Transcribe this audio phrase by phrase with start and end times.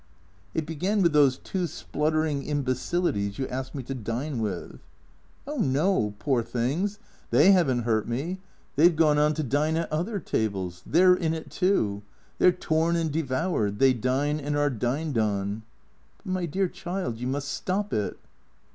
[0.55, 4.79] "It began with those two spluttering imbecilities you asked me to dine with.""
[5.47, 6.97] Oh no, poor things,
[7.29, 8.39] they have n't hurt me.
[8.77, 10.81] They 've gone on to dine at other tables.
[10.87, 12.01] They 're in it, too.
[12.39, 13.77] They 're torn and devoured.
[13.77, 15.61] They dine and are dined on.""
[16.17, 18.17] But, my dear child, you must stop it."